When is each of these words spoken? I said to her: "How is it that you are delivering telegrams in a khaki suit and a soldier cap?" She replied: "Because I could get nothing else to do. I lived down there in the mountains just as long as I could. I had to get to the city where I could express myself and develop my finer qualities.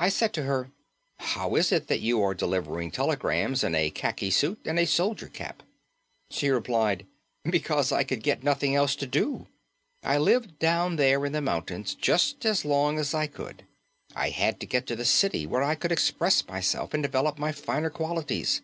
I 0.00 0.08
said 0.08 0.32
to 0.32 0.42
her: 0.42 0.72
"How 1.20 1.54
is 1.54 1.70
it 1.70 1.86
that 1.86 2.00
you 2.00 2.20
are 2.22 2.34
delivering 2.34 2.90
telegrams 2.90 3.62
in 3.62 3.76
a 3.76 3.88
khaki 3.88 4.32
suit 4.32 4.58
and 4.66 4.80
a 4.80 4.84
soldier 4.84 5.28
cap?" 5.28 5.62
She 6.28 6.48
replied: 6.48 7.06
"Because 7.48 7.92
I 7.92 8.02
could 8.02 8.24
get 8.24 8.42
nothing 8.42 8.74
else 8.74 8.96
to 8.96 9.06
do. 9.06 9.46
I 10.02 10.18
lived 10.18 10.58
down 10.58 10.96
there 10.96 11.24
in 11.24 11.30
the 11.30 11.40
mountains 11.40 11.94
just 11.94 12.44
as 12.44 12.64
long 12.64 12.98
as 12.98 13.14
I 13.14 13.28
could. 13.28 13.64
I 14.16 14.30
had 14.30 14.58
to 14.58 14.66
get 14.66 14.88
to 14.88 14.96
the 14.96 15.04
city 15.04 15.46
where 15.46 15.62
I 15.62 15.76
could 15.76 15.92
express 15.92 16.48
myself 16.48 16.92
and 16.92 17.00
develop 17.00 17.38
my 17.38 17.52
finer 17.52 17.90
qualities. 17.90 18.60